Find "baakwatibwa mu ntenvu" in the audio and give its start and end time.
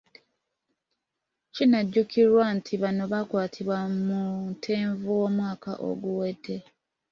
3.11-5.07